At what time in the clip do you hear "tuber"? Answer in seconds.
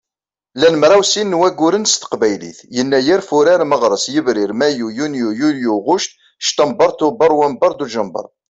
6.99-7.31